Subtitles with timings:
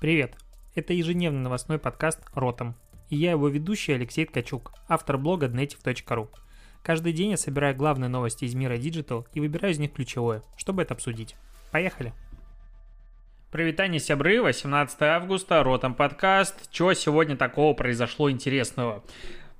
[0.00, 0.36] Привет!
[0.74, 2.74] Это ежедневный новостной подкаст «Ротом».
[3.08, 6.28] И я его ведущий Алексей Ткачук, автор блога dnetiv.ru.
[6.82, 10.82] Каждый день я собираю главные новости из мира Digital и выбираю из них ключевое, чтобы
[10.82, 11.36] это обсудить.
[11.70, 12.12] Поехали!
[13.50, 16.70] Привитание, сябры, 18 августа, Ротом подкаст.
[16.70, 19.04] Чего сегодня такого произошло интересного?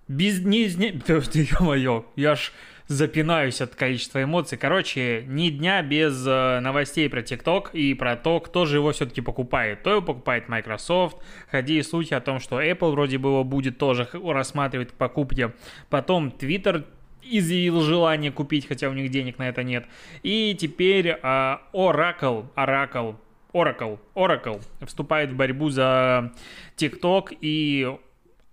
[0.08, 0.40] Без...
[0.40, 1.00] Не, не...
[1.08, 2.52] Ё-моё, я ж
[2.88, 4.58] запинаюсь от количества эмоций.
[4.58, 9.20] Короче, ни дня без э, новостей про TikTok и про то, кто же его все-таки
[9.20, 9.82] покупает.
[9.82, 11.16] То его покупает Microsoft.
[11.50, 15.52] Ходили слухи о том, что Apple вроде бы его будет тоже рассматривать к покупке.
[15.88, 16.84] Потом Twitter
[17.22, 19.86] изъявил желание купить, хотя у них денег на это нет.
[20.22, 21.18] И теперь э,
[21.72, 23.16] Oracle, Oracle,
[23.54, 26.32] Oracle, Oracle вступает в борьбу за
[26.76, 27.96] TikTok и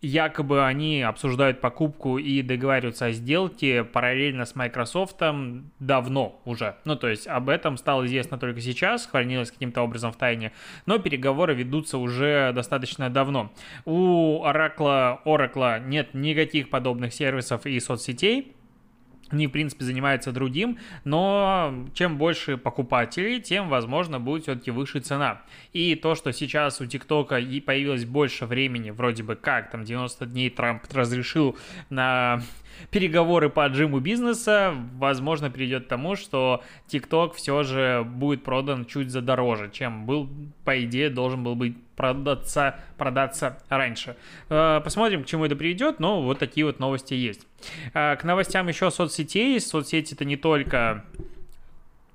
[0.02, 5.18] якобы они обсуждают покупку и договариваются о сделке параллельно с Microsoft
[5.80, 6.76] давно уже.
[6.86, 10.54] Ну, то есть об этом стало известно только сейчас, хранилось каким-то образом в тайне,
[10.86, 13.52] но переговоры ведутся уже достаточно давно.
[13.86, 18.55] У Oracle, Oracle нет никаких подобных сервисов и соцсетей,
[19.32, 25.41] они, в принципе, занимаются другим, но чем больше покупателей, тем, возможно, будет все-таки выше цена.
[25.73, 30.26] И то, что сейчас у ТикТока и появилось больше времени, вроде бы как, там 90
[30.26, 31.57] дней Трамп разрешил
[31.90, 32.41] на
[32.90, 39.10] переговоры по отжиму бизнеса, возможно, приведет к тому, что TikTok все же будет продан чуть
[39.10, 40.30] задороже, чем был,
[40.63, 44.16] по идее, должен был быть продаться, продаться раньше.
[44.50, 47.46] Э, посмотрим, к чему это приведет, но вот такие вот новости есть.
[47.94, 49.60] Э, к новостям еще соцсетей.
[49.60, 51.04] Соцсети это не только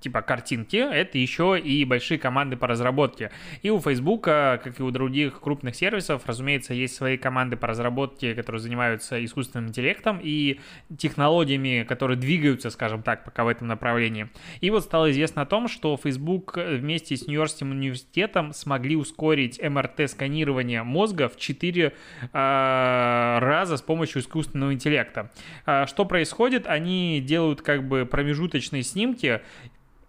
[0.01, 3.31] типа картинки, это еще и большие команды по разработке.
[3.63, 8.35] И у Facebook, как и у других крупных сервисов, разумеется, есть свои команды по разработке,
[8.35, 10.61] которые занимаются искусственным интеллектом и
[10.97, 14.29] технологиями, которые двигаются, скажем так, пока в этом направлении.
[14.61, 20.83] И вот стало известно о том, что Facebook вместе с Нью-Йоркским университетом смогли ускорить МРТ-сканирование
[20.83, 21.93] мозга в 4 э,
[22.33, 25.33] а, раза с помощью искусственного интеллекта.
[25.65, 26.67] А, что происходит?
[26.67, 29.41] Они делают как бы промежуточные снимки,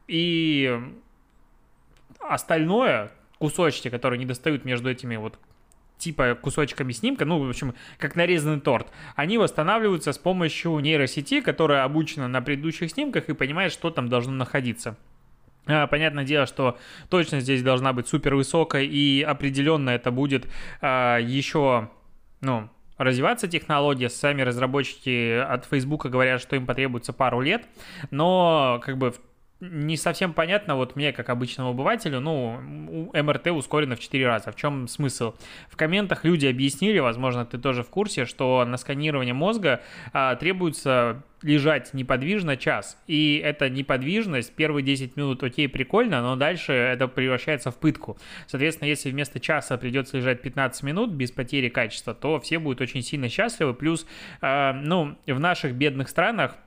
[0.07, 0.79] и
[2.19, 5.40] остальное, кусочки, которые не достают между этими вот
[5.97, 11.84] типа кусочками снимка, ну, в общем, как нарезанный торт, они восстанавливаются с помощью нейросети, которая
[11.84, 14.95] обучена на предыдущих снимках и понимает, что там должно находиться.
[15.66, 16.78] А, понятное дело, что
[17.09, 20.47] точность здесь должна быть супер высокая, и определенно это будет
[20.81, 21.89] а, еще,
[22.41, 24.09] ну, развиваться технология.
[24.09, 27.66] Сами разработчики от Facebook говорят, что им потребуется пару лет,
[28.12, 29.13] но как бы
[29.59, 32.59] не совсем понятно, вот мне, как обычному обывателю, ну,
[33.13, 34.51] МРТ ускорено в 4 раза.
[34.51, 35.34] В чем смысл?
[35.69, 39.81] В комментах люди объяснили, возможно, ты тоже в курсе, что на сканирование мозга
[40.13, 43.01] а, требуется лежать неподвижно час.
[43.07, 48.18] И эта неподвижность, первые 10 минут окей, прикольно, но дальше это превращается в пытку.
[48.47, 53.01] Соответственно, если вместо часа придется лежать 15 минут без потери качества, то все будут очень
[53.01, 53.74] сильно счастливы.
[53.74, 54.06] Плюс,
[54.41, 56.57] э, ну, в наших бедных странах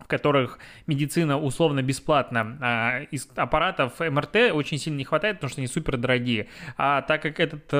[0.00, 5.60] в которых медицина условно бесплатна, а из аппаратов МРТ очень сильно не хватает, потому что
[5.60, 6.48] они супер дорогие.
[6.76, 7.76] А так как этот э,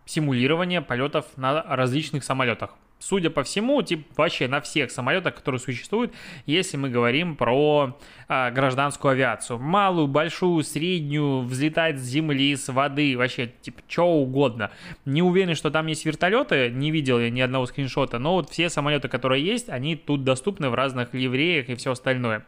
[0.05, 2.75] симулирование полетов на различных самолетах.
[2.97, 6.13] Судя по всему, типа вообще на всех самолетах, которые существуют,
[6.45, 9.59] если мы говорим про а, гражданскую авиацию.
[9.59, 14.71] Малую, большую, среднюю, взлетать с земли, с воды, вообще типа что угодно.
[15.03, 18.69] Не уверен, что там есть вертолеты, не видел я ни одного скриншота, но вот все
[18.69, 22.45] самолеты, которые есть, они тут доступны в разных ливреях и все остальное.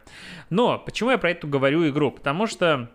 [0.48, 2.10] Но почему я про эту говорю игру?
[2.10, 2.90] Потому что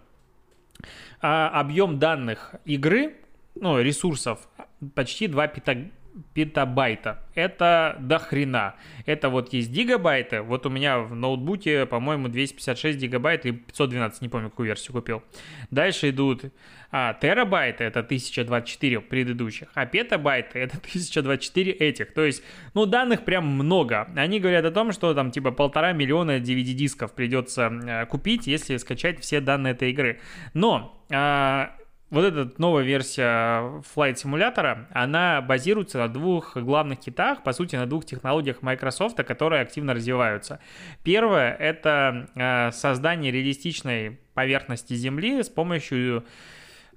[1.21, 3.15] а, объем данных игры
[3.55, 4.47] ну, ресурсов
[4.95, 5.91] почти 2 пета,
[6.33, 7.23] петабайта.
[7.35, 8.75] Это до хрена.
[9.05, 10.41] Это вот есть гигабайты.
[10.41, 15.23] Вот у меня в ноутбуке, по-моему, 256 гигабайт или 512, не помню, какую версию купил.
[15.71, 16.45] Дальше идут
[16.91, 22.13] а, терабайты, это 1024 предыдущих, а петабайты это 1024 этих.
[22.13, 24.07] То есть, ну, данных прям много.
[24.15, 29.19] Они говорят о том, что там типа полтора миллиона DVD-дисков придется э, купить, если скачать
[29.19, 30.19] все данные этой игры.
[30.53, 31.75] Но а,
[32.13, 37.87] вот эта новая версия Flight симулятора, она базируется на двух главных китах, по сути, на
[37.87, 40.59] двух технологиях Microsoft, которые активно развиваются.
[41.03, 46.23] Первое— это э, создание реалистичной поверхности Земли с помощью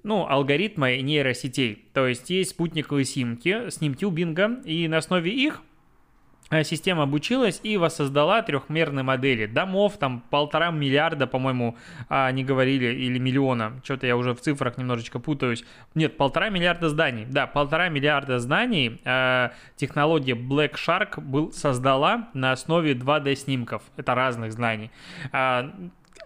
[0.03, 1.89] ну, алгоритма нейросетей.
[1.95, 5.63] То есть есть спутниковые снимки, снимки у Бинга, и на основе их
[6.63, 11.77] система обучилась и воссоздала трехмерные модели домов, там полтора миллиарда, по-моему,
[12.09, 15.65] они говорили, или миллиона, что-то я уже в цифрах немножечко путаюсь.
[15.95, 22.53] Нет, полтора миллиарда зданий, да, полтора миллиарда зданий э, технология Black Shark был, создала на
[22.53, 24.91] основе 2D снимков, это разных зданий.
[25.33, 25.71] Э,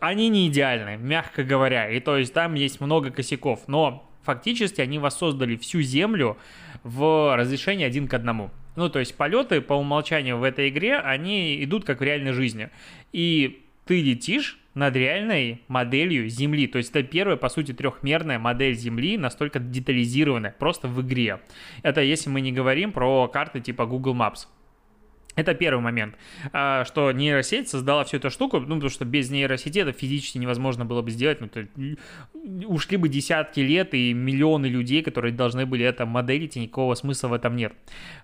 [0.01, 4.99] они не идеальны, мягко говоря, и то есть там есть много косяков, но фактически они
[4.99, 6.37] воссоздали всю Землю
[6.83, 8.51] в разрешении один к одному.
[8.81, 12.71] Ну, то есть полеты по умолчанию в этой игре, они идут как в реальной жизни.
[13.13, 16.67] И ты летишь над реальной моделью Земли.
[16.67, 21.41] То есть это первая, по сути, трехмерная модель Земли, настолько детализированная, просто в игре.
[21.83, 24.47] Это если мы не говорим про карты типа Google Maps.
[25.41, 26.17] Это первый момент,
[26.53, 30.85] а, что нейросеть создала всю эту штуку, ну, потому что без нейросети это физически невозможно
[30.85, 31.41] было бы сделать.
[31.41, 31.67] Ну, то,
[32.67, 37.29] ушли бы десятки лет и миллионы людей, которые должны были это моделить, и никакого смысла
[37.29, 37.73] в этом нет.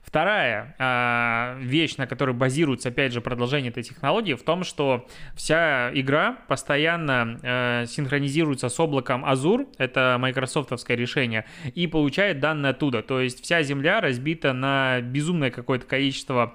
[0.02, 5.90] Вторая а, вещь, на которой базируется, опять же, продолжение этой технологии, в том, что вся
[5.94, 13.02] игра постоянно а, синхронизируется с облаком Azure, это майкрософтовское решение, и получает данные оттуда.
[13.02, 16.54] То есть вся Земля разбита на безумное какое-то количество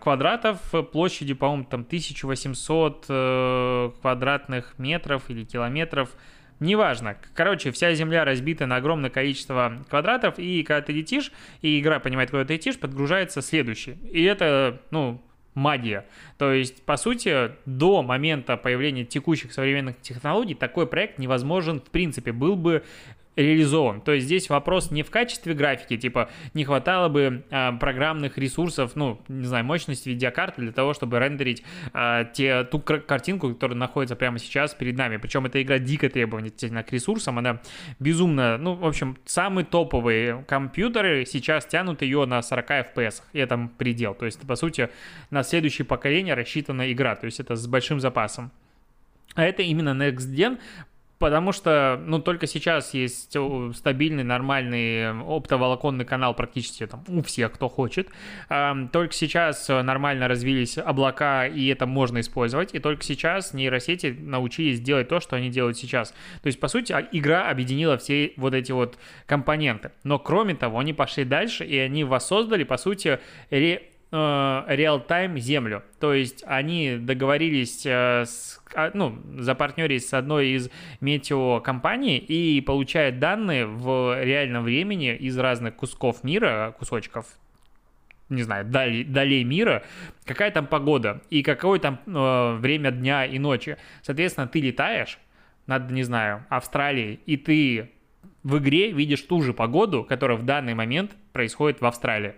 [0.00, 0.60] квадратов
[0.92, 6.10] площадью, по-моему, там 1800 э, квадратных метров или километров.
[6.60, 7.16] Неважно.
[7.34, 12.30] Короче, вся земля разбита на огромное количество квадратов, и когда ты летишь, и игра понимает,
[12.30, 13.92] куда ты летишь, подгружается следующий.
[14.12, 15.22] И это, ну,
[15.54, 16.06] магия.
[16.38, 22.32] То есть, по сути, до момента появления текущих современных технологий такой проект невозможен в принципе.
[22.32, 22.84] Был бы
[23.40, 24.00] реализован.
[24.00, 28.92] То есть здесь вопрос не в качестве графики, типа не хватало бы э, программных ресурсов,
[28.94, 34.16] ну, не знаю, мощности видеокарты для того, чтобы рендерить э, те, ту картинку, которая находится
[34.16, 35.16] прямо сейчас перед нами.
[35.16, 37.60] Причем эта игра дико требовательна к ресурсам, она
[37.98, 43.70] безумно, ну, в общем, самые топовые компьютеры сейчас тянут ее на 40 FPS, и это
[43.78, 44.14] предел.
[44.14, 44.90] То есть, по сути,
[45.30, 48.50] на следующее поколение рассчитана игра, то есть это с большим запасом.
[49.34, 50.58] А это именно Next Gen,
[51.20, 53.36] Потому что, ну, только сейчас есть
[53.74, 58.08] стабильный, нормальный оптоволоконный канал практически там у всех, кто хочет.
[58.48, 62.74] Только сейчас нормально развились облака, и это можно использовать.
[62.74, 66.14] И только сейчас нейросети научились делать то, что они делают сейчас.
[66.40, 68.96] То есть, по сути, а, игра объединила все вот эти вот
[69.26, 69.90] компоненты.
[70.04, 73.20] Но, кроме того, они пошли дальше, и они воссоздали, по сути,
[73.50, 75.82] ре реал-тайм э, землю.
[76.00, 80.70] То есть они договорились э, с, а, ну, запартнерились с одной из
[81.00, 87.26] метеокомпаний и получают данные в реальном времени из разных кусков мира, кусочков,
[88.28, 89.84] не знаю, долей, долей мира,
[90.24, 93.76] какая там погода и какое там э, время дня и ночи.
[94.02, 95.18] Соответственно, ты летаешь
[95.66, 97.90] над, не знаю, Австралией, и ты
[98.42, 102.34] в игре видишь ту же погоду, которая в данный момент происходит в Австралии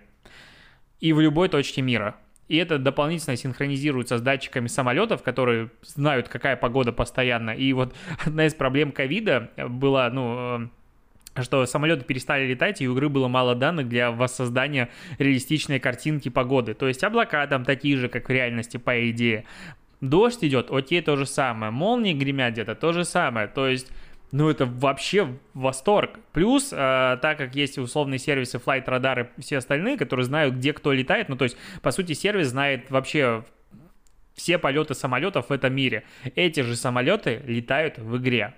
[1.03, 2.15] и в любой точке мира.
[2.47, 7.49] И это дополнительно синхронизируется с датчиками самолетов, которые знают, какая погода постоянно.
[7.49, 7.93] И вот
[8.25, 10.69] одна из проблем ковида была, ну,
[11.35, 16.29] э, что самолеты перестали летать, и у игры было мало данных для воссоздания реалистичной картинки
[16.29, 16.73] погоды.
[16.73, 19.43] То есть облака там такие же, как в реальности, по идее.
[19.99, 21.73] Дождь идет, окей, то же самое.
[21.73, 23.47] Молнии гремят где-то, то же самое.
[23.47, 23.91] То есть
[24.33, 26.19] ну это вообще восторг.
[26.33, 30.73] Плюс, э, так как есть условные сервисы Flight Radar и все остальные, которые знают, где
[30.73, 33.45] кто летает, ну то есть, по сути, сервис знает вообще
[34.33, 36.03] все полеты самолетов в этом мире.
[36.35, 38.55] Эти же самолеты летают в игре.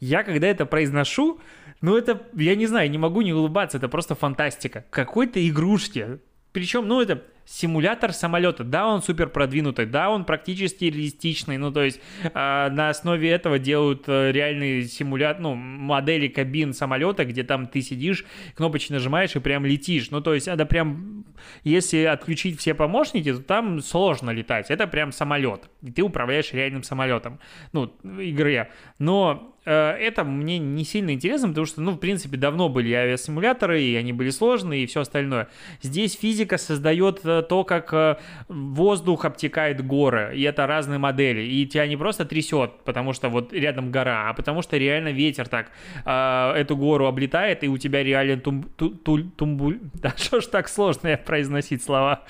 [0.00, 1.40] Я когда это произношу,
[1.80, 4.84] ну это, я не знаю, не могу не улыбаться, это просто фантастика.
[4.90, 6.18] Какой-то игрушки.
[6.52, 8.64] Причем, ну это симулятор самолета.
[8.64, 11.58] Да, он супер продвинутый, да, он практически реалистичный.
[11.58, 17.24] Ну, то есть э, на основе этого делают э, реальный симулятор, ну, модели кабин самолета,
[17.24, 20.10] где там ты сидишь, кнопочки нажимаешь и прям летишь.
[20.10, 21.24] Ну, то есть это прям,
[21.64, 24.70] если отключить все помощники, то там сложно летать.
[24.70, 25.68] Это прям самолет.
[25.82, 27.40] И ты управляешь реальным самолетом.
[27.72, 28.70] Ну, игре.
[28.98, 33.94] Но это мне не сильно интересно, потому что, ну, в принципе, давно были авиасимуляторы, и
[33.94, 35.48] они были сложные, и все остальное.
[35.80, 38.16] Здесь физика создает э, то, как э,
[38.48, 43.52] воздух обтекает горы, и это разные модели, и тебя не просто трясет, потому что вот
[43.52, 45.70] рядом гора, а потому что реально ветер так
[46.04, 49.78] э, эту гору облетает, и у тебя реально тум, тум, тум, тумбуль...
[50.02, 52.24] Да что ж так сложно произносить слова?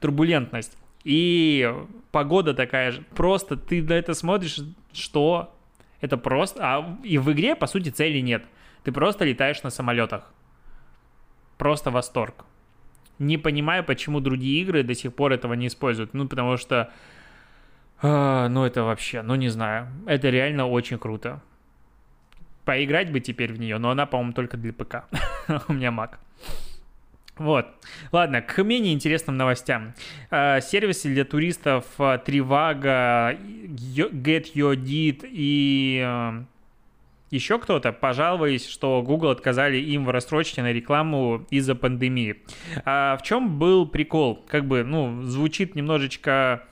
[0.00, 0.76] Турбулентность.
[1.04, 1.72] И
[2.10, 3.04] погода такая же.
[3.14, 4.60] Просто ты на это смотришь,
[4.92, 5.54] что
[6.02, 6.60] это просто...
[6.62, 8.44] А и в игре, по сути, цели нет.
[8.82, 10.30] Ты просто летаешь на самолетах.
[11.56, 12.44] Просто восторг.
[13.18, 16.12] Не понимаю, почему другие игры до сих пор этого не используют.
[16.12, 16.90] Ну, потому что...
[18.02, 19.22] Э, ну, это вообще...
[19.22, 19.86] Ну, не знаю.
[20.06, 21.40] Это реально очень круто.
[22.64, 25.04] Поиграть бы теперь в нее, но она, по-моему, только для ПК.
[25.68, 26.18] У меня Mac.
[27.42, 27.66] Вот.
[28.12, 29.94] Ладно, к менее интересным новостям.
[30.30, 36.44] Э, сервисы для туристов э, Trivago, Get Your Did и э,
[37.32, 42.36] еще кто-то пожаловались, что Google отказали им в рассрочке на рекламу из-за пандемии.
[42.84, 44.36] А в чем был прикол?
[44.46, 46.62] Как бы, ну, звучит немножечко,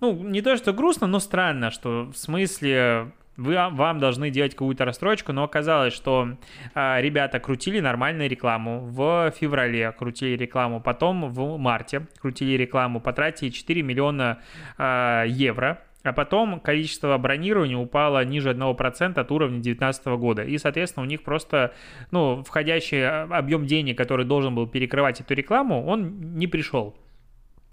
[0.00, 4.84] ну, не то что грустно, но странно, что в смысле вы, вам должны делать какую-то
[4.84, 6.36] расстройку, но оказалось, что
[6.74, 13.48] э, ребята крутили нормальную рекламу в феврале, крутили рекламу, потом в марте крутили рекламу, потратили
[13.48, 14.40] 4 миллиона
[14.78, 20.42] э, евро, а потом количество бронирования упало ниже 1% от уровня 2019 года.
[20.42, 21.72] И, соответственно, у них просто,
[22.10, 26.96] ну, входящий объем денег, который должен был перекрывать эту рекламу, он не пришел.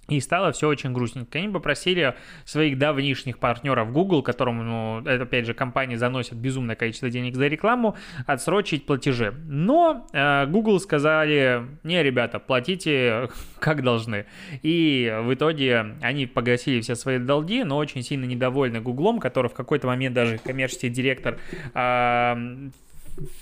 [0.09, 1.37] И стало все очень грустненько.
[1.39, 7.09] Они попросили своих давнишних партнеров Google, которому, ну, это, опять же, компании заносят безумное количество
[7.09, 9.33] денег за рекламу, отсрочить платежи.
[9.47, 14.25] Но э, Google сказали, не, ребята, платите как должны.
[14.63, 19.53] И в итоге они погасили все свои долги, но очень сильно недовольны Гуглом, который в
[19.53, 21.37] какой-то момент даже коммерческий директор
[21.73, 22.69] э,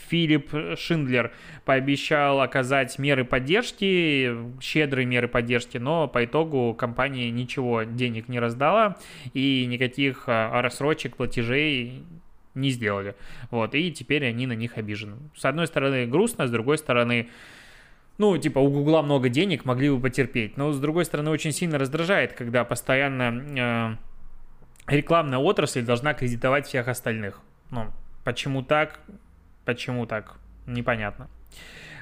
[0.10, 1.31] Филипп Шиндлер
[1.65, 8.98] пообещал оказать меры поддержки, щедрые меры поддержки, но по итогу компания ничего денег не раздала
[9.34, 12.03] и никаких а, рассрочек, платежей
[12.55, 13.15] не сделали.
[13.51, 15.17] Вот, и теперь они на них обижены.
[15.36, 17.29] С одной стороны грустно, с другой стороны
[18.17, 20.57] ну, типа, у Гугла много денег, могли бы потерпеть.
[20.57, 24.00] Но, с другой стороны, очень сильно раздражает, когда постоянно
[24.88, 27.41] э, рекламная отрасль должна кредитовать всех остальных.
[27.69, 27.91] Ну,
[28.24, 29.00] почему так?
[29.67, 30.38] Почему так?
[30.65, 31.27] Непонятно.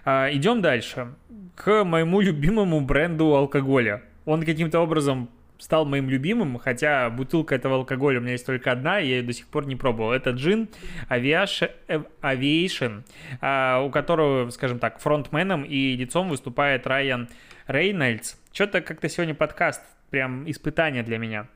[0.05, 1.15] А, идем дальше.
[1.55, 4.03] К моему любимому бренду алкоголя.
[4.25, 9.00] Он каким-то образом стал моим любимым, хотя бутылка этого алкоголя у меня есть только одна,
[9.00, 10.12] я ее до сих пор не пробовал.
[10.12, 10.69] Это джин
[11.10, 11.72] Aviation,
[12.22, 13.03] Aviation
[13.41, 17.29] а, у которого, скажем так, фронтменом и лицом выступает Райан
[17.65, 18.36] Рейнольдс.
[18.53, 19.81] Что-то как-то сегодня подкаст
[20.12, 21.48] прям испытание для меня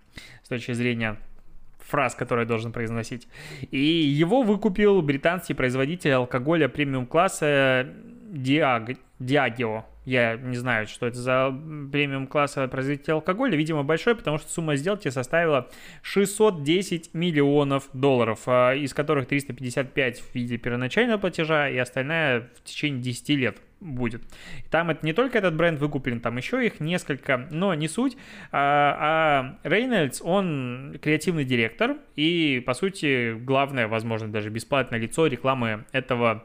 [0.44, 1.18] с точки зрения
[1.90, 3.28] фраз, которые должен произносить.
[3.72, 7.88] И его выкупил британский производитель алкоголя премиум-класса
[8.32, 8.98] Diag...
[9.20, 9.84] Diageo.
[10.06, 11.54] Я не знаю, что это за
[11.92, 13.56] премиум класса производитель алкоголя.
[13.56, 15.70] Видимо, большой, потому что сумма сделки составила
[16.02, 23.02] 610 миллионов долларов, а, из которых 355 в виде первоначального платежа и остальная в течение
[23.02, 24.22] 10 лет будет.
[24.70, 28.18] Там это не только этот бренд выкуплен, там еще их несколько, но не суть.
[28.52, 35.86] А, а Рейнольдс, он креативный директор и, по сути, главное, возможно, даже бесплатное лицо рекламы
[35.92, 36.44] этого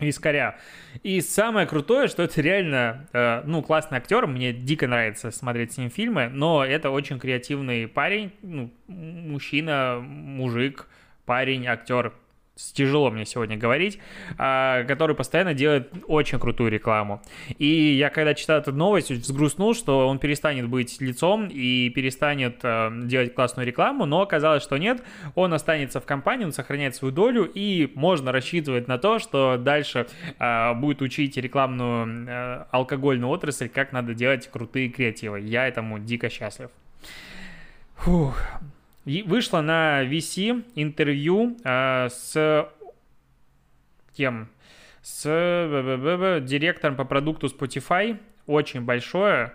[0.00, 0.58] вискаря.
[1.02, 5.78] И самое крутое, что это реально, э, ну, классный актер, мне дико нравится смотреть с
[5.78, 10.88] ним фильмы, но это очень креативный парень, ну, мужчина, мужик,
[11.26, 12.12] парень, актер,
[12.56, 13.98] тяжело мне сегодня говорить,
[14.38, 17.22] а, который постоянно делает очень крутую рекламу.
[17.58, 22.90] И я когда читал эту новость, взгрустнул, что он перестанет быть лицом и перестанет э,
[23.04, 25.02] делать классную рекламу, но оказалось, что нет,
[25.34, 30.06] он останется в компании, он сохраняет свою долю, и можно рассчитывать на то, что дальше
[30.38, 35.40] э, будет учить рекламную э, алкогольную отрасль, как надо делать крутые креативы.
[35.40, 36.70] Я этому дико счастлив.
[37.96, 38.36] Фух.
[39.04, 42.68] И вышло на VC интервью э, с
[44.16, 44.48] кем?
[45.02, 49.52] С директором по продукту Spotify, очень большое,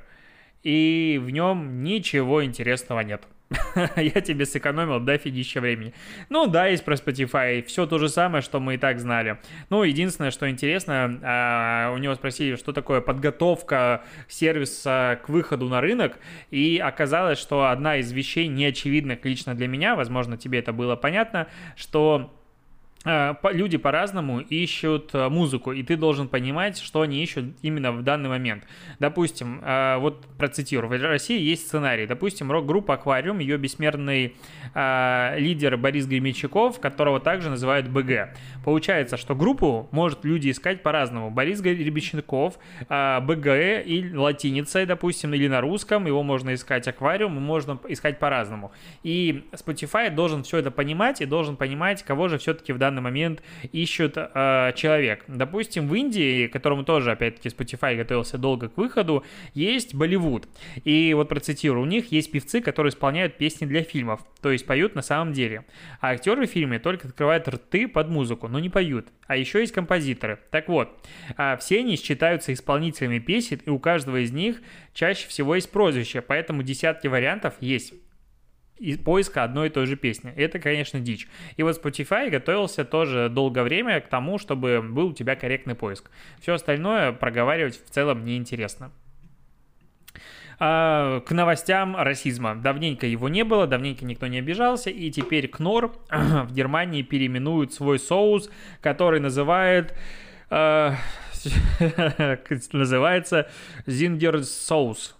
[0.62, 3.24] и в нем ничего интересного нет.
[3.96, 5.94] я тебе сэкономил до фигища времени.
[6.29, 9.39] Ну да, есть про Spotify, все то же самое, что мы и так знали.
[9.70, 15.82] Ну, единственное, что интересно, а, у него спросили, что такое подготовка сервиса к выходу на
[15.82, 16.20] рынок,
[16.51, 21.48] и оказалось, что одна из вещей неочевидных лично для меня, возможно, тебе это было понятно,
[21.75, 22.38] что
[23.06, 28.27] люди по-разному ищут э, музыку, и ты должен понимать, что они ищут именно в данный
[28.27, 28.65] момент.
[29.00, 32.06] Допустим, э, вот процитирую, в России есть сценарий.
[32.08, 34.36] Допустим, рок-группа «Аквариум», ее бессмертный
[34.75, 38.36] лидер Борис Гремичаков, которого также называют БГ.
[38.63, 41.32] Получается, что группу может люди искать по-разному.
[41.32, 43.48] Борис Гремичаков, БГ
[43.86, 48.72] и латиницей, допустим, или на русском, его можно искать «Аквариум», можно искать по-разному.
[49.03, 53.03] И Spotify должен все это понимать и должен понимать, кого же все-таки в данный данный
[53.03, 53.41] момент
[53.72, 55.24] ищут э, человек.
[55.27, 60.48] Допустим, в Индии, которому тоже, опять-таки, Spotify готовился долго к выходу, есть Болливуд.
[60.84, 64.96] И вот процитирую, у них есть певцы, которые исполняют песни для фильмов, то есть поют
[64.96, 65.65] на самом деле.
[66.01, 69.08] А актеры в фильме только открывают рты под музыку, но не поют.
[69.27, 70.39] А еще есть композиторы.
[70.51, 70.89] Так вот,
[71.38, 74.62] э, все они считаются исполнителями песен, и у каждого из них
[74.94, 77.94] чаще всего есть прозвище, поэтому десятки вариантов есть
[78.79, 80.33] и поиска одной и той же песни.
[80.36, 81.27] Это, конечно, дичь.
[81.57, 86.09] И вот Spotify готовился тоже долгое время к тому, чтобы был у тебя корректный поиск.
[86.41, 88.91] Все остальное проговаривать в целом неинтересно.
[90.62, 92.55] А, к новостям расизма.
[92.55, 98.00] Давненько его не было, давненько никто не обижался, и теперь Кнор в Германии переименуют свой
[98.00, 98.50] соус,
[98.81, 99.95] который называет...
[100.50, 100.95] Э,
[102.74, 103.50] называется
[103.86, 105.18] Zinger соус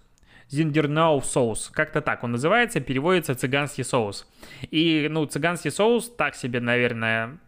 [0.50, 1.70] Зиндернау соус.
[1.72, 4.26] Как-то так он называется, переводится цыганский соус.
[4.70, 7.38] И, ну, цыганский соус так себе, наверное,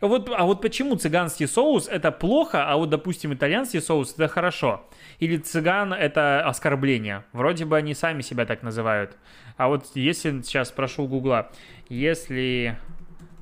[0.00, 4.88] вот, а вот почему цыганский соус это плохо, а вот, допустим, итальянский соус это хорошо?
[5.18, 7.24] Или цыган это оскорбление?
[7.32, 9.16] Вроде бы они сами себя так называют.
[9.56, 11.50] А вот если, сейчас спрошу Гугла,
[11.88, 12.78] если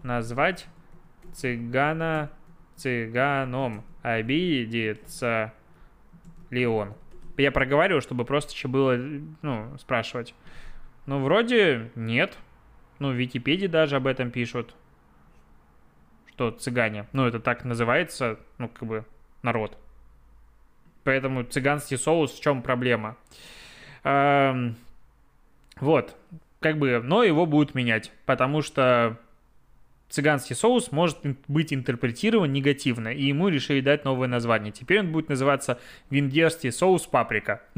[0.03, 0.67] назвать
[1.35, 2.31] цыгана
[2.77, 5.53] цыганом, обидится
[6.51, 6.95] ли он?
[7.37, 8.97] Я проговариваю, чтобы просто еще было,
[9.43, 10.35] ну, спрашивать.
[11.07, 12.37] Ну, вроде нет.
[12.99, 14.75] Ну, в Википедии даже об этом пишут.
[16.27, 17.07] Что цыгане.
[17.13, 19.05] Ну, это так называется, ну, как бы,
[19.43, 19.79] народ.
[21.05, 23.17] Поэтому цыганский соус, в чем проблема?
[24.03, 24.77] Эм,
[25.79, 26.17] вот,
[26.61, 29.19] как бы, но его будут менять, потому что
[30.09, 34.73] цыганский соус может быть интерпретирован негативно, и ему решили дать новое название.
[34.73, 35.79] Теперь он будет называться
[36.11, 37.63] венгерский соус паприка.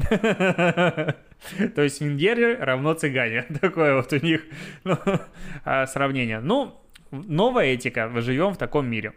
[1.75, 3.43] То есть венгеры равно цыгане.
[3.61, 4.43] Такое вот у них
[4.83, 4.97] ну,
[5.65, 6.39] а, сравнение.
[6.39, 6.75] Ну,
[7.11, 9.13] новая этика, мы живем в таком мире.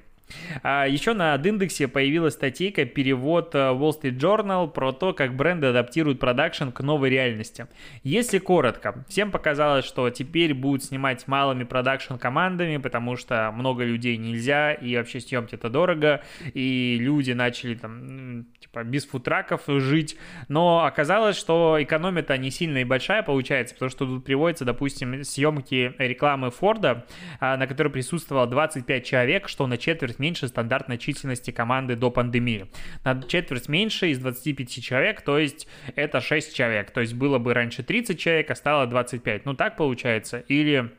[0.62, 5.68] А еще на Адиндексе появилась статейка перевод э, Wall Street Journal про то, как бренды
[5.68, 7.66] адаптируют продакшн к новой реальности.
[8.02, 14.16] Если коротко, всем показалось, что теперь будут снимать малыми продакшн командами, потому что много людей
[14.16, 16.22] нельзя, и вообще съемки это дорого,
[16.54, 20.16] и люди начали там типа без футраков жить,
[20.48, 25.94] но оказалось, что экономия-то не сильно и большая получается, потому что тут приводится, допустим, съемки
[25.98, 27.06] рекламы Форда,
[27.40, 32.70] а, на которой присутствовало 25 человек, что на четверть меньше стандартной численности команды до пандемии.
[33.04, 36.90] На четверть меньше из 25 человек, то есть это 6 человек.
[36.90, 39.44] То есть было бы раньше 30 человек, а стало 25.
[39.44, 40.38] Ну так получается?
[40.48, 40.90] Или,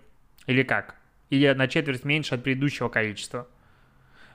[0.48, 0.96] или как?
[1.30, 3.48] Или на четверть меньше от предыдущего количества?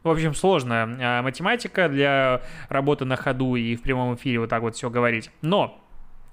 [0.03, 4.63] В общем, сложная а, математика для работы на ходу и в прямом эфире вот так
[4.63, 5.31] вот все говорить.
[5.43, 5.85] Но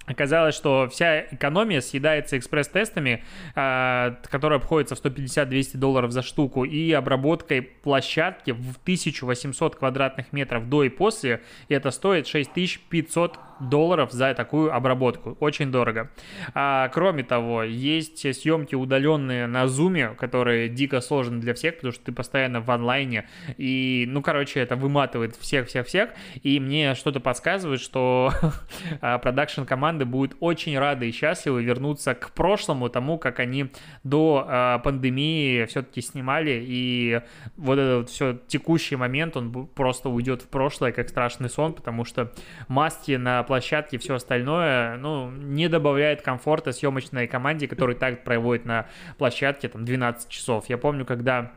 [0.06, 3.24] Оказалось, что вся экономия съедается экспресс-тестами,
[3.56, 10.70] а, которые обходятся в 150-200 долларов за штуку, и обработкой площадки в 1800 квадратных метров
[10.70, 15.38] до и после, и это стоит 6500 долларов за такую обработку.
[15.40, 16.12] Очень дорого.
[16.54, 22.06] А, кроме того, есть съемки удаленные на зуме, которые дико сложны для всех, потому что
[22.06, 23.28] ты постоянно в онлайне.
[23.58, 26.10] И, ну, короче, это выматывает всех-всех-всех.
[26.44, 28.32] И мне что-то подсказывает, что
[29.02, 29.64] а, продакшн
[29.96, 33.72] команды будет очень рады и счастливы вернуться к прошлому, тому, как они
[34.04, 36.62] до а, пандемии все-таки снимали.
[36.68, 37.22] И
[37.58, 42.32] вот этот все текущий момент, он просто уйдет в прошлое, как страшный сон, потому что
[42.68, 48.86] маски на площадке, все остальное, ну, не добавляет комфорта съемочной команде, которая так проводит на
[49.18, 50.66] площадке там 12 часов.
[50.70, 51.52] Я помню, когда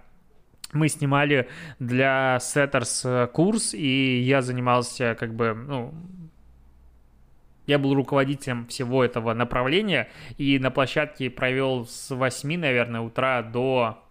[0.72, 1.48] мы снимали
[1.78, 5.94] для Setters курс, и я занимался как бы, ну,
[7.68, 14.02] я был руководителем всего этого направления, и на площадке провел с 8, наверное, утра до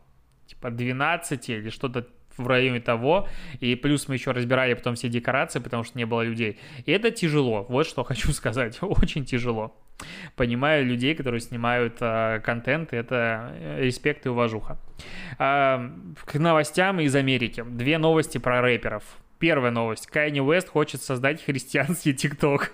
[0.45, 3.27] типа 12 или что-то в районе того,
[3.59, 6.59] и плюс мы еще разбирали потом все декорации, потому что не было людей.
[6.85, 9.75] И это тяжело, вот что хочу сказать, очень тяжело.
[10.35, 14.77] понимаю людей, которые снимают э, контент, это э, респект и уважуха.
[15.39, 15.89] Э,
[16.25, 17.65] к новостям из Америки.
[17.67, 19.03] Две новости про рэперов.
[19.39, 20.05] Первая новость.
[20.05, 22.73] Кайни Уэст хочет создать христианский ТикТок.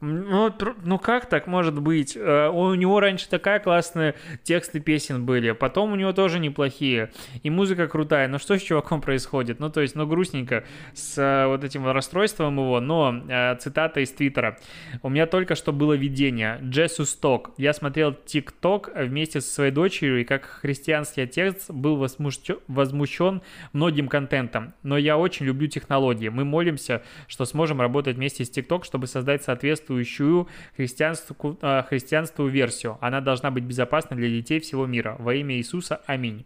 [0.00, 0.52] Ну,
[0.84, 2.16] ну как так может быть?
[2.16, 7.10] Э, у него раньше такая классная тексты песен были, потом у него тоже неплохие,
[7.42, 8.28] и музыка крутая.
[8.28, 9.60] Ну что с чуваком происходит?
[9.60, 10.64] Ну то есть, ну грустненько
[10.94, 14.58] с э, вот этим расстройством его, но э, цитата из Твиттера.
[15.02, 16.58] У меня только что было видение.
[16.62, 17.50] Джессу Сток.
[17.56, 23.42] Я смотрел ТикТок вместе со своей дочерью, и как христианский отец был возмущен,
[23.72, 24.74] многим контентом.
[24.82, 26.28] Но я очень люблю технологии.
[26.28, 32.98] Мы молимся, что сможем работать вместе с ТикТок, чтобы создать соответствующую христианству, э, христианству версию.
[33.00, 35.16] Она должна быть безопасна для детей всего мира.
[35.18, 36.00] Во имя Иисуса.
[36.06, 36.44] Аминь.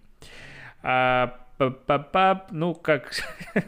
[0.82, 3.12] А, па ну, как...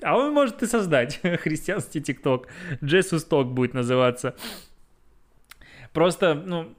[0.00, 2.46] А он может и создать христианский ТикТок.
[2.84, 4.36] Джессус Ток будет называться.
[5.92, 6.76] Просто, ну,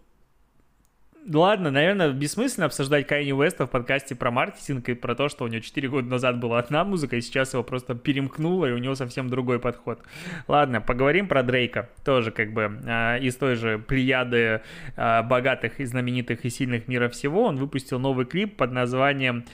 [1.32, 5.48] ладно, наверное, бессмысленно обсуждать Кайни Уэста в подкасте про маркетинг и про то, что у
[5.48, 8.96] него 4 года назад была одна музыка, и сейчас его просто перемкнуло, и у него
[8.96, 10.00] совсем другой подход.
[10.48, 11.90] Ладно, поговорим про Дрейка.
[12.04, 14.62] Тоже как бы э, из той же плеяды
[14.96, 17.44] э, богатых и знаменитых и сильных мира всего.
[17.44, 19.46] Он выпустил новый клип под названием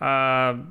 [0.00, 0.64] э,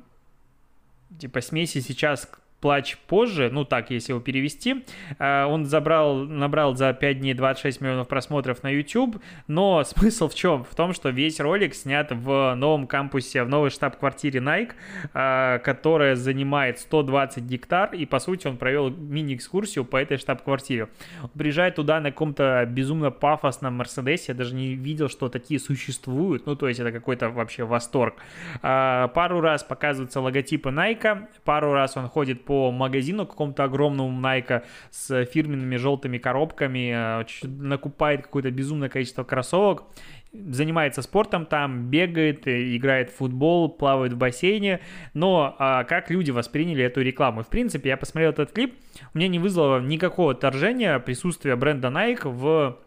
[1.19, 2.29] типа смеси сейчас
[2.63, 4.85] плач позже, ну так, если его перевести.
[5.19, 10.33] А, он забрал, набрал за 5 дней 26 миллионов просмотров на YouTube, но смысл в
[10.33, 10.63] чем?
[10.63, 14.71] В том, что весь ролик снят в новом кампусе, в новой штаб-квартире Nike,
[15.13, 20.87] а, которая занимает 120 гектар, и по сути он провел мини-экскурсию по этой штаб-квартире.
[21.21, 26.45] Он приезжает туда на каком-то безумно пафосном Мерседесе, я даже не видел, что такие существуют,
[26.45, 28.15] ну то есть это какой-то вообще восторг.
[28.61, 34.21] А, пару раз показываются логотипы Nike, пару раз он ходит по по магазину какому-то огромному
[34.21, 39.85] Nike с фирменными желтыми коробками, э, накупает какое-то безумное количество кроссовок,
[40.31, 44.81] занимается спортом там, бегает, э, играет в футбол, плавает в бассейне,
[45.15, 47.41] но а, как люди восприняли эту рекламу?
[47.41, 48.75] В принципе, я посмотрел этот клип,
[49.15, 52.77] у меня не вызвало никакого отторжения присутствие бренда Nike в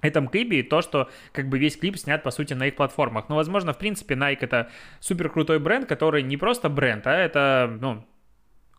[0.00, 3.28] этом клипе и то, что как бы весь клип снят, по сути, на их платформах.
[3.28, 7.76] Но, возможно, в принципе, Nike это супер крутой бренд, который не просто бренд, а это,
[7.80, 8.04] ну,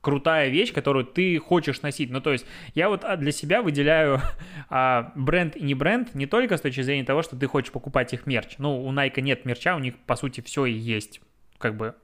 [0.03, 2.11] крутая вещь, которую ты хочешь носить.
[2.11, 4.19] Ну, то есть я вот а, для себя выделяю
[4.69, 8.13] а, бренд и не бренд не только с точки зрения того, что ты хочешь покупать
[8.13, 8.55] их мерч.
[8.57, 11.21] Ну, у Nike нет мерча, у них, по сути, все и есть,
[11.57, 11.95] как бы,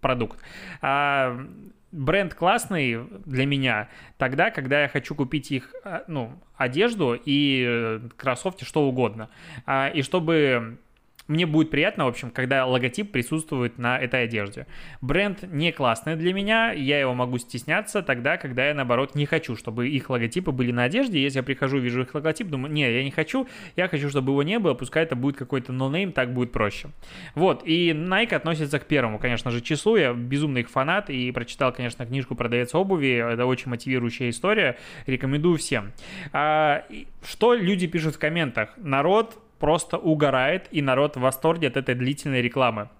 [0.00, 0.40] продукт.
[0.82, 1.46] А,
[1.92, 3.88] бренд классный для меня
[4.18, 9.30] тогда, когда я хочу купить их, а, ну, одежду и э, кроссовки, что угодно.
[9.64, 10.78] А, и чтобы
[11.26, 14.66] мне будет приятно, в общем, когда логотип присутствует на этой одежде.
[15.00, 19.56] Бренд не классный для меня, я его могу стесняться тогда, когда я, наоборот, не хочу,
[19.56, 21.22] чтобы их логотипы были на одежде.
[21.22, 24.42] Если я прихожу, вижу их логотип, думаю, не, я не хочу, я хочу, чтобы его
[24.42, 26.90] не было, пускай это будет какой-то no name, так будет проще.
[27.34, 31.72] Вот, и Nike относится к первому, конечно же, числу, я безумный их фанат и прочитал,
[31.72, 35.92] конечно, книжку «Продавец обуви», это очень мотивирующая история, рекомендую всем.
[36.32, 36.84] А,
[37.26, 38.74] что люди пишут в комментах?
[38.76, 42.90] Народ просто угорает, и народ в восторге от этой длительной рекламы.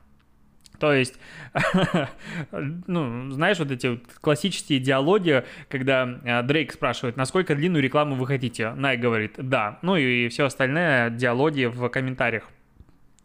[0.79, 1.19] То есть,
[2.87, 8.71] ну, знаешь, вот эти классические диалоги, когда э, Дрейк спрашивает, насколько длинную рекламу вы хотите?
[8.71, 9.79] Най говорит, да.
[9.83, 12.49] Ну и все остальные диалоги в комментариях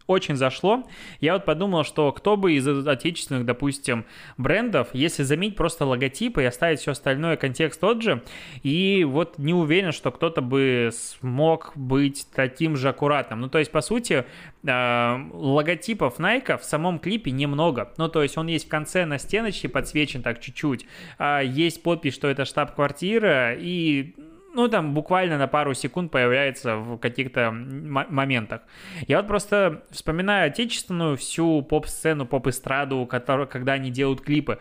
[0.10, 0.84] очень зашло.
[1.22, 4.06] Я вот подумал, что кто бы из отечественных, допустим,
[4.38, 8.24] брендов, если заменить просто логотипы и оставить все остальное, контекст тот же,
[8.64, 13.42] и вот не уверен, что кто-то бы смог быть таким же аккуратным.
[13.42, 14.26] Ну, то есть, по сути,
[14.64, 17.94] э, логотипов Nike в самом клипе немного.
[17.98, 20.88] Ну, то есть, он есть в конце на стеночке подсвечен так чуть-чуть.
[21.20, 24.16] А есть подпись, что это штаб-квартира, и
[24.54, 28.62] ну, там буквально на пару секунд появляется в каких-то моментах.
[29.08, 34.60] Я вот просто вспоминаю отечественную всю поп-сцену, поп-эстраду, когда они делают клипы.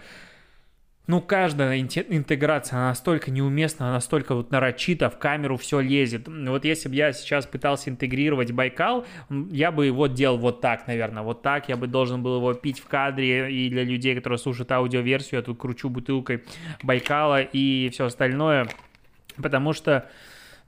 [1.07, 6.29] Ну, каждая интеграция настолько неуместна, настолько вот нарочито, в камеру все лезет.
[6.29, 9.07] Вот если бы я сейчас пытался интегрировать Байкал,
[9.51, 11.71] я бы его делал вот так, наверное, вот так.
[11.71, 15.43] Я бы должен был его пить в кадре, и для людей, которые слушают аудиоверсию, я
[15.43, 16.45] тут кручу бутылкой
[16.83, 18.69] Байкала и все остальное–
[19.43, 20.09] потому что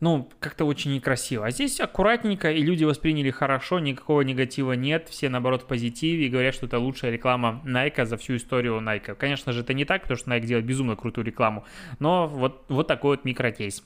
[0.00, 1.46] ну, как-то очень некрасиво.
[1.46, 6.28] А здесь аккуратненько, и люди восприняли хорошо, никакого негатива нет, все, наоборот, в позитиве, и
[6.30, 9.14] говорят, что это лучшая реклама Nike за всю историю Nike.
[9.14, 11.64] Конечно же, это не так, потому что Nike делает безумно крутую рекламу,
[11.98, 13.85] но вот, вот такой вот микрокейс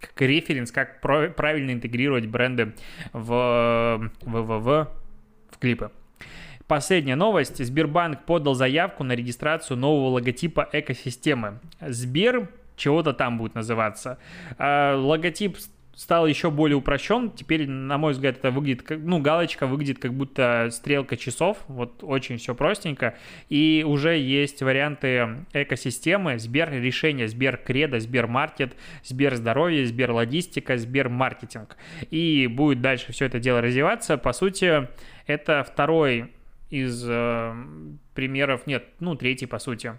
[0.00, 2.74] как референс, как правильно интегрировать бренды
[3.12, 4.88] в, в, в, в,
[5.50, 5.90] в клипы.
[6.66, 7.64] Последняя новость.
[7.64, 11.60] Сбербанк подал заявку на регистрацию нового логотипа экосистемы.
[11.80, 14.18] Сбер чего-то там будет называться.
[14.56, 15.58] А, логотип
[15.98, 17.32] стал еще более упрощен.
[17.32, 21.58] Теперь, на мой взгляд, это выглядит как, ну, галочка выглядит как будто стрелка часов.
[21.66, 23.16] Вот очень все простенько.
[23.48, 30.76] И уже есть варианты экосистемы, Сбер решения, Сбер Кредо, Сбер Маркет, Сбер Здоровье, Сбер Логистика,
[30.76, 31.76] Сбер Маркетинг.
[32.10, 34.18] И будет дальше все это дело развиваться.
[34.18, 34.86] По сути,
[35.26, 36.30] это второй
[36.70, 37.54] из э,
[38.14, 39.94] примеров, нет, ну, третий, по сути,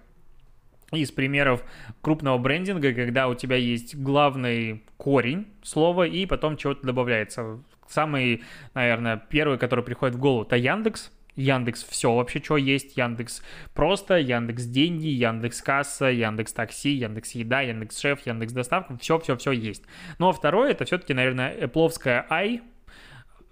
[0.91, 1.63] из примеров
[2.01, 7.59] крупного брендинга, когда у тебя есть главный корень слова и потом чего-то добавляется.
[7.87, 11.11] Самый, наверное, первый, который приходит в голову, это Яндекс.
[11.35, 13.41] Яндекс все вообще, что есть, Яндекс
[13.73, 19.83] просто, Яндекс деньги, Яндекс касса, Яндекс такси, Яндекс еда, Яндекс шеф, Яндекс доставка, все-все-все есть.
[20.17, 22.61] Но второе, это все-таки, наверное, Apple i,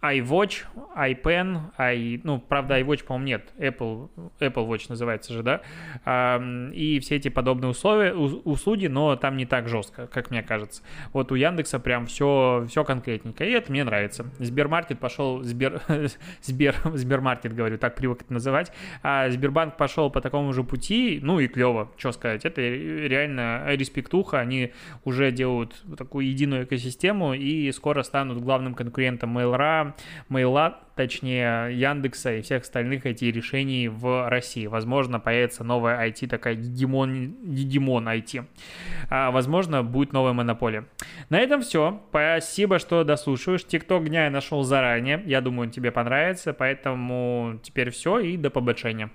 [0.02, 5.62] iWatch, iPen, i, ну, правда, iWatch, по-моему, нет, Apple, Apple Watch называется же, да,
[6.74, 10.84] и все эти подобные условия, услуги, но там не так жестко, как мне кажется.
[11.14, 14.28] Вот у Яндекса прям все, все конкретненько, и это мне нравится.
[14.38, 15.82] Сбермаркет пошел, Сбер,
[16.42, 21.40] Сбер, Сбермаркет, говорю, так привык это называть, а Сбербанк пошел по такому же пути, ну
[21.40, 24.74] и клево, что сказать, это реально респектуха, они
[25.06, 29.87] уже делают такую единую экосистему и скоро станут главным конкурентом Mail.ru,
[30.30, 34.68] Мейла, точнее Яндекса и всех остальных IT-решений в России.
[34.68, 38.46] Возможно, появится новая IT, такая гегемон, гегемон IT.
[39.10, 40.86] А, возможно, будет новая монополия.
[41.30, 42.02] На этом все.
[42.10, 43.66] Спасибо, что дослушиваешь.
[43.66, 45.22] Тикток дня я нашел заранее.
[45.26, 46.54] Я думаю, он тебе понравится.
[46.54, 49.10] Поэтому теперь все и до побочения.